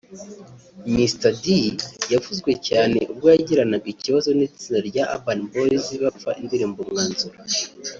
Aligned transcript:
Mr 0.95 1.31
D 1.43 1.45
yavuzwe 2.13 2.51
cyane 2.67 2.99
ubwo 3.11 3.25
yagiranaga 3.33 3.87
ikibazo 3.95 4.29
n’itsinda 4.33 4.79
rya 4.89 5.03
Urban 5.15 5.39
Boys 5.53 5.85
bapfa 6.03 6.31
indirimbo 6.41 6.77
’Umwanzuro’ 6.83 7.37